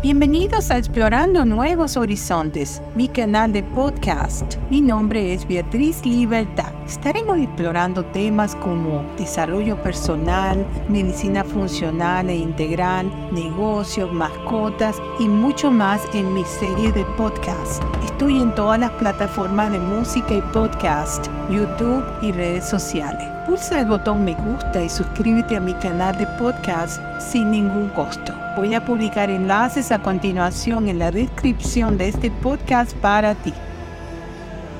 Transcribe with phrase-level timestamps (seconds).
[0.00, 4.54] Bienvenidos a Explorando Nuevos Horizontes, mi canal de podcast.
[4.70, 6.77] Mi nombre es Beatriz Libertad.
[6.88, 16.00] Estaremos explorando temas como desarrollo personal, medicina funcional e integral, negocios, mascotas y mucho más
[16.14, 17.82] en mi serie de podcast.
[18.06, 23.28] Estoy en todas las plataformas de música y podcast, YouTube y redes sociales.
[23.46, 28.32] Pulsa el botón me gusta y suscríbete a mi canal de podcast sin ningún costo.
[28.56, 33.52] Voy a publicar enlaces a continuación en la descripción de este podcast para ti.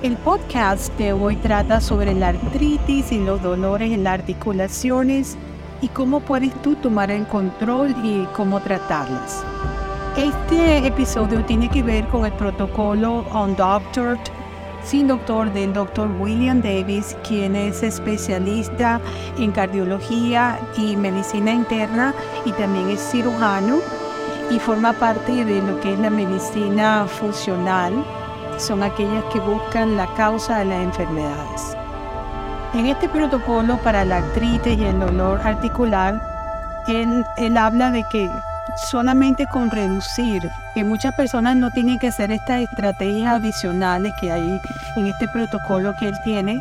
[0.00, 5.36] El podcast de hoy trata sobre la artritis y los dolores en las articulaciones
[5.82, 9.44] y cómo puedes tú tomar el control y cómo tratarlas.
[10.16, 14.20] Este episodio tiene que ver con el protocolo Undoctored
[14.84, 19.00] sin doctor del doctor William Davis, quien es especialista
[19.36, 23.80] en cardiología y medicina interna y también es cirujano
[24.48, 27.92] y forma parte de lo que es la medicina funcional.
[28.59, 31.77] Son aquellas que buscan la causa de las enfermedades.
[32.75, 36.20] En este protocolo para la artritis y el dolor articular,
[36.89, 38.29] él, habla de que
[38.91, 40.42] solamente con reducir,
[40.75, 44.61] que muchas personas no tienen que hacer estas estrategias adicionales que hay
[44.97, 46.61] en este protocolo que él tiene,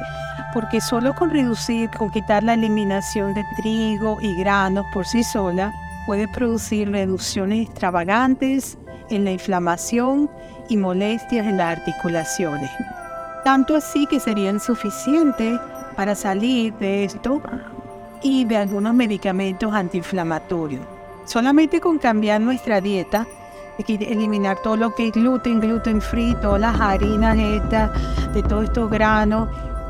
[0.53, 5.73] porque solo con reducir, con quitar la eliminación de trigo y granos por sí sola,
[6.05, 8.77] puede producir reducciones extravagantes
[9.09, 10.29] en la inflamación
[10.69, 12.69] y molestias en las articulaciones.
[13.43, 15.59] Tanto así que serían suficientes
[15.95, 17.41] para salir de esto
[18.21, 20.85] y de algunos medicamentos antiinflamatorios.
[21.25, 23.27] Solamente con cambiar nuestra dieta,
[23.87, 27.91] eliminar todo lo que es gluten, gluten free, todas las harinas estas,
[28.33, 29.49] de todos estos granos,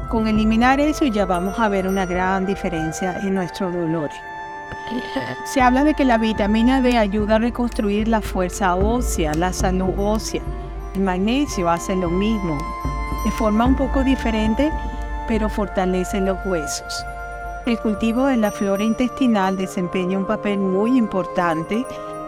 [0.09, 4.15] con eliminar eso ya vamos a ver una gran diferencia en nuestros dolores.
[5.45, 9.93] Se habla de que la vitamina D ayuda a reconstruir la fuerza ósea, la salud
[9.97, 10.41] ósea.
[10.95, 12.57] El magnesio hace lo mismo,
[13.25, 14.71] de forma un poco diferente,
[15.27, 17.05] pero fortalece los huesos.
[17.65, 21.85] El cultivo de la flora intestinal desempeña un papel muy importante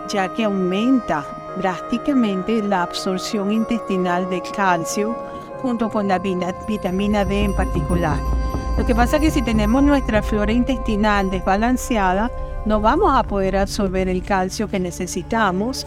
[0.09, 1.25] ya que aumenta
[1.57, 5.15] drásticamente la absorción intestinal de calcio
[5.61, 8.38] junto con la vitamina D en particular.
[8.79, 12.31] Lo que pasa es que si tenemos nuestra flora intestinal desbalanceada,
[12.65, 15.85] no vamos a poder absorber el calcio que necesitamos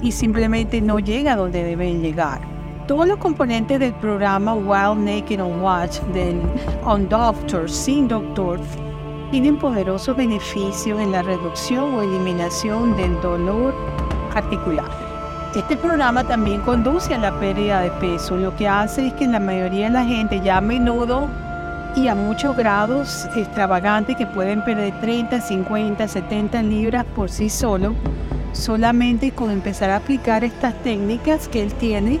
[0.00, 2.40] y simplemente no llega donde deben llegar.
[2.88, 6.40] Todos los componentes del programa Wild Naked on Watch del
[6.82, 8.58] On Doctor, sin doctor,
[9.30, 13.74] tienen poderosos beneficios en la reducción o eliminación del dolor
[14.34, 14.90] articular.
[15.54, 19.40] Este programa también conduce a la pérdida de peso, lo que hace es que la
[19.40, 21.28] mayoría de la gente ya a menudo
[21.96, 27.94] y a muchos grados extravagantes que pueden perder 30, 50, 70 libras por sí solo,
[28.52, 32.20] solamente con empezar a aplicar estas técnicas que él tiene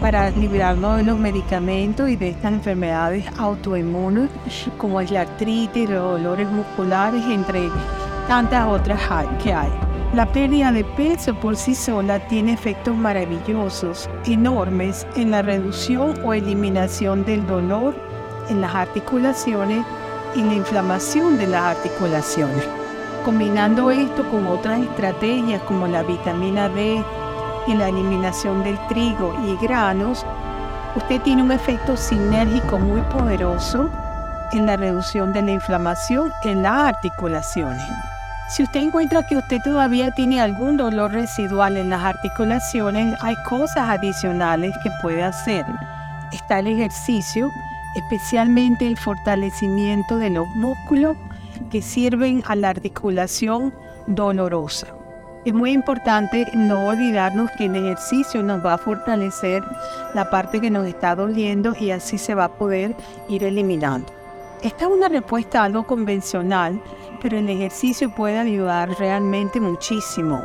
[0.00, 4.28] para librarnos de los medicamentos y de estas enfermedades autoinmunes
[4.76, 7.68] como la artritis, los dolores musculares, entre
[8.28, 9.00] tantas otras
[9.42, 9.70] que hay.
[10.14, 16.32] La pérdida de peso por sí sola tiene efectos maravillosos, enormes en la reducción o
[16.32, 18.13] eliminación del dolor
[18.48, 19.84] en las articulaciones
[20.34, 22.64] y la inflamación de las articulaciones.
[23.24, 27.02] Combinando esto con otras estrategias como la vitamina D,
[27.66, 30.24] y la eliminación del trigo y granos,
[30.96, 33.90] usted tiene un efecto sinérgico muy poderoso
[34.52, 37.82] en la reducción de la inflamación en las articulaciones.
[38.50, 43.88] Si usted encuentra que usted todavía tiene algún dolor residual en las articulaciones, hay cosas
[43.88, 45.64] adicionales que puede hacer.
[46.30, 47.50] Está el ejercicio,
[47.94, 51.16] especialmente el fortalecimiento de los músculos
[51.70, 53.72] que sirven a la articulación
[54.06, 54.88] dolorosa.
[55.44, 59.62] Es muy importante no olvidarnos que el ejercicio nos va a fortalecer
[60.14, 62.96] la parte que nos está doliendo y así se va a poder
[63.28, 64.06] ir eliminando.
[64.62, 66.80] Esta es una respuesta algo convencional,
[67.20, 70.40] pero el ejercicio puede ayudar realmente muchísimo.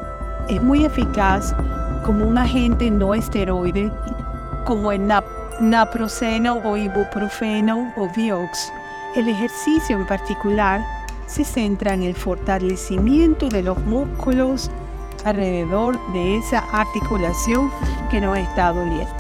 [0.50, 1.56] Es muy eficaz
[2.04, 3.90] como un agente no esteroide,
[4.66, 5.08] como el
[5.60, 8.72] naproxeno o ibuprofeno o Vioxx.
[9.16, 10.82] El ejercicio en particular
[11.26, 14.70] se centra en el fortalecimiento de los músculos
[15.26, 17.72] alrededor de esa articulación
[18.10, 19.14] que nos está doliendo.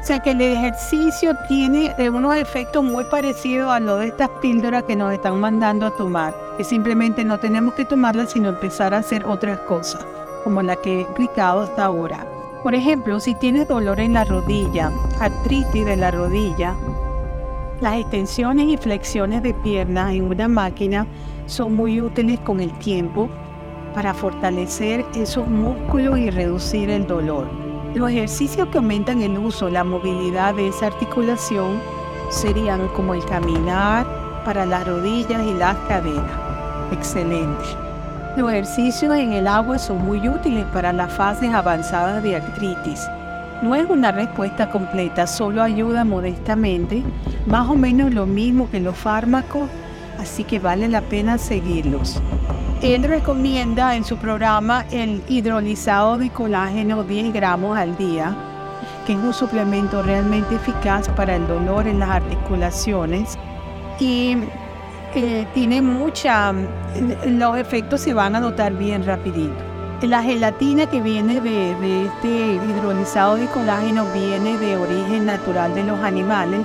[0.00, 4.84] O sea que el ejercicio tiene unos efectos muy parecidos a lo de estas píldoras
[4.84, 8.98] que nos están mandando a tomar, que simplemente no tenemos que tomarlas sino empezar a
[8.98, 10.04] hacer otras cosas,
[10.44, 12.35] como la que he explicado hasta ahora.
[12.66, 14.90] Por ejemplo, si tienes dolor en la rodilla,
[15.20, 16.74] artritis de la rodilla,
[17.80, 21.06] las extensiones y flexiones de piernas en una máquina
[21.46, 23.28] son muy útiles con el tiempo
[23.94, 27.46] para fortalecer esos músculos y reducir el dolor.
[27.94, 31.80] Los ejercicios que aumentan el uso, la movilidad de esa articulación
[32.30, 34.04] serían como el caminar
[34.44, 36.32] para las rodillas y las caderas.
[36.90, 37.85] Excelente.
[38.36, 43.08] Los ejercicios en el agua son muy útiles para las fases avanzadas de artritis.
[43.62, 47.02] No es una respuesta completa, solo ayuda modestamente,
[47.46, 49.70] más o menos lo mismo que los fármacos,
[50.20, 52.20] así que vale la pena seguirlos.
[52.82, 58.36] Él recomienda en su programa el hidrolizado de colágeno 10 gramos al día,
[59.06, 63.38] que es un suplemento realmente eficaz para el dolor en las articulaciones
[63.98, 64.36] y
[65.54, 66.52] tiene mucha,
[67.26, 69.54] los efectos se van a notar bien rapidito.
[70.02, 75.84] La gelatina que viene de, de este hidrolizado de colágeno viene de origen natural de
[75.84, 76.60] los animales,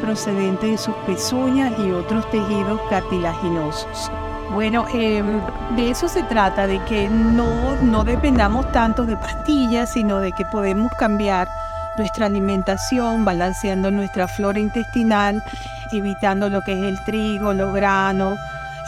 [0.00, 4.10] procedente de sus pezuñas y otros tejidos cartilaginosos.
[4.52, 5.40] Bueno, em,
[5.76, 10.44] de eso se trata, de que no, no dependamos tanto de pastillas, sino de que
[10.44, 11.48] podemos cambiar
[11.96, 15.42] nuestra alimentación, balanceando nuestra flora intestinal,
[15.92, 18.38] evitando lo que es el trigo, los granos,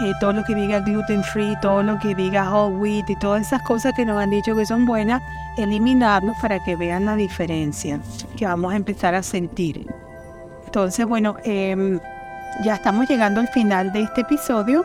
[0.01, 3.43] eh, todo lo que diga gluten free, todo lo que diga whole wheat y todas
[3.43, 5.23] esas cosas que nos han dicho que son buenas,
[5.57, 8.01] eliminarlos para que vean la diferencia
[8.37, 9.87] que vamos a empezar a sentir.
[10.67, 12.01] Entonces, bueno, em,
[12.65, 14.85] ya estamos llegando al final de este episodio.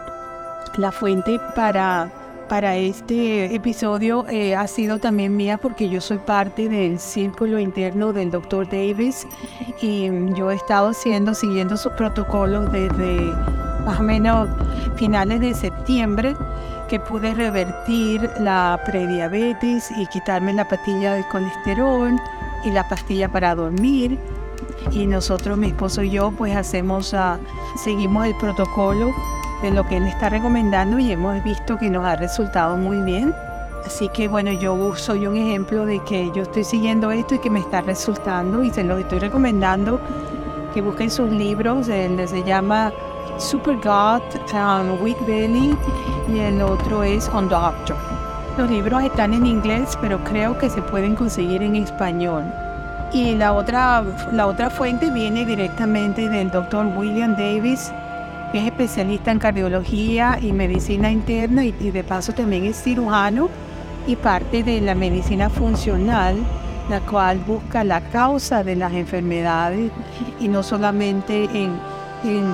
[0.78, 2.10] La fuente para,
[2.50, 8.12] para este episodio eh, ha sido también mía porque yo soy parte del círculo interno
[8.12, 8.68] del Dr.
[8.68, 9.28] Davis
[9.82, 13.32] y yo he estado haciendo, siguiendo sus protocolos desde
[13.86, 14.50] más o menos
[14.96, 16.36] finales de septiembre
[16.90, 22.20] que pude revertir la prediabetes y quitarme la pastilla de colesterol
[22.66, 24.18] y la pastilla para dormir
[24.92, 27.38] y nosotros, mi esposo y yo, pues hacemos, uh,
[27.78, 29.14] seguimos el protocolo
[29.62, 33.34] de lo que él está recomendando y hemos visto que nos ha resultado muy bien.
[33.86, 37.50] Así que bueno, yo soy un ejemplo de que yo estoy siguiendo esto y que
[37.50, 40.00] me está resultando y se los estoy recomendando
[40.74, 41.88] que busquen sus libros.
[41.90, 42.92] El se llama
[43.38, 44.22] Super God,
[44.54, 45.76] um, Weak Belly
[46.28, 47.98] y el otro es On Doctor.
[48.58, 52.44] Los libros están en inglés, pero creo que se pueden conseguir en español.
[53.14, 54.04] Y la otra,
[54.34, 57.92] la otra fuente viene directamente del doctor William Davis,
[58.58, 63.50] es especialista en cardiología y medicina interna y, de paso también es cirujano
[64.08, 66.36] y parte de la medicina funcional,
[66.90, 69.92] la cual busca la causa de las enfermedades
[70.40, 71.78] y no solamente en,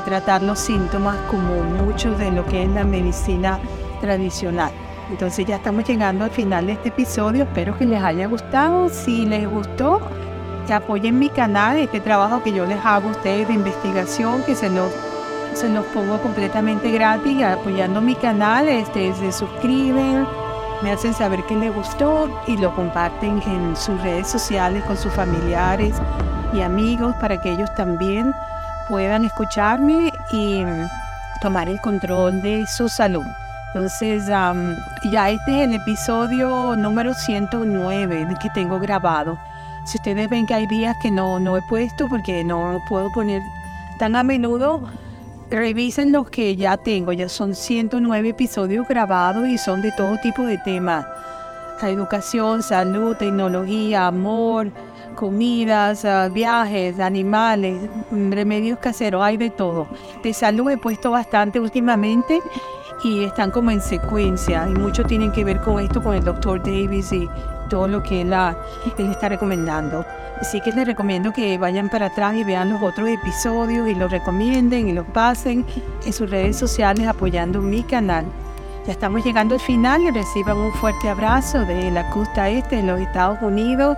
[0.03, 3.59] tratar los síntomas como mucho de lo que es la medicina
[3.99, 4.71] tradicional.
[5.09, 9.25] Entonces ya estamos llegando al final de este episodio, espero que les haya gustado, si
[9.25, 10.01] les gustó,
[10.67, 14.55] que apoyen mi canal, este trabajo que yo les hago a ustedes de investigación, que
[14.55, 14.91] se los,
[15.55, 20.27] se los pongo completamente gratis, apoyando mi canal, este, se suscriben,
[20.83, 25.13] me hacen saber que les gustó y lo comparten en sus redes sociales con sus
[25.13, 25.95] familiares
[26.53, 28.33] y amigos para que ellos también
[28.89, 30.63] puedan escucharme y
[31.41, 33.25] tomar el control de su salud.
[33.73, 39.37] Entonces, ya este es el episodio número 109 que tengo grabado.
[39.85, 43.41] Si ustedes ven que hay días que no, no he puesto porque no puedo poner
[43.97, 44.81] tan a menudo,
[45.49, 47.13] revisen los que ya tengo.
[47.13, 51.05] Ya son 109 episodios grabados y son de todo tipo de temas.
[51.81, 54.71] Educación, salud, tecnología, amor,
[55.15, 57.77] comidas, ah, viajes, animales,
[58.11, 59.87] remedios caseros, hay de todo.
[60.23, 62.41] De salud he puesto bastante últimamente
[63.03, 66.63] y están como en secuencia y mucho tienen que ver con esto, con el doctor
[66.63, 67.27] Davis y
[67.69, 70.05] todo lo que él, él está recomendando.
[70.39, 74.11] Así que les recomiendo que vayan para atrás y vean los otros episodios y los
[74.11, 75.65] recomienden y los pasen
[76.05, 78.25] en sus redes sociales apoyando mi canal.
[78.85, 82.83] Ya estamos llegando al final y reciban un fuerte abrazo de la costa este de
[82.83, 83.97] los Estados Unidos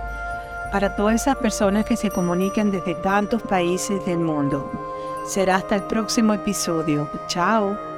[0.72, 4.70] para todas esas personas que se comunican desde tantos países del mundo.
[5.26, 7.08] Será hasta el próximo episodio.
[7.26, 7.97] Chao.